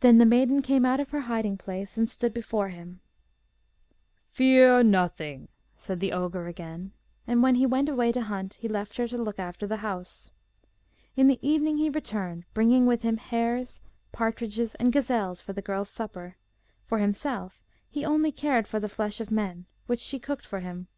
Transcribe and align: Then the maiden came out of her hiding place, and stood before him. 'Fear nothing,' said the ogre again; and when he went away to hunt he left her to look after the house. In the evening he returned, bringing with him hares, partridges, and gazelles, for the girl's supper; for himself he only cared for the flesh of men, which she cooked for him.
Then 0.00 0.18
the 0.18 0.26
maiden 0.26 0.62
came 0.62 0.84
out 0.84 0.98
of 0.98 1.10
her 1.12 1.20
hiding 1.20 1.56
place, 1.56 1.96
and 1.96 2.10
stood 2.10 2.34
before 2.34 2.70
him. 2.70 2.98
'Fear 4.26 4.82
nothing,' 4.82 5.46
said 5.76 6.00
the 6.00 6.10
ogre 6.12 6.48
again; 6.48 6.90
and 7.24 7.40
when 7.40 7.54
he 7.54 7.64
went 7.64 7.88
away 7.88 8.10
to 8.10 8.22
hunt 8.22 8.54
he 8.54 8.66
left 8.66 8.96
her 8.96 9.06
to 9.06 9.16
look 9.16 9.38
after 9.38 9.64
the 9.64 9.76
house. 9.76 10.32
In 11.14 11.28
the 11.28 11.38
evening 11.40 11.76
he 11.78 11.88
returned, 11.88 12.46
bringing 12.52 12.84
with 12.84 13.02
him 13.02 13.16
hares, 13.16 13.80
partridges, 14.10 14.74
and 14.74 14.92
gazelles, 14.92 15.40
for 15.40 15.52
the 15.52 15.62
girl's 15.62 15.88
supper; 15.88 16.34
for 16.84 16.98
himself 16.98 17.62
he 17.88 18.04
only 18.04 18.32
cared 18.32 18.66
for 18.66 18.80
the 18.80 18.88
flesh 18.88 19.20
of 19.20 19.30
men, 19.30 19.66
which 19.86 20.00
she 20.00 20.18
cooked 20.18 20.46
for 20.46 20.58
him. 20.58 20.88